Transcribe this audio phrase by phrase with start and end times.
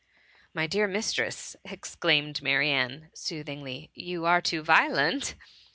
[0.01, 0.03] '^
[0.33, 5.35] '* My dear mistress,^' exclaimed Marianne, soothingly, *^ you are too violent.''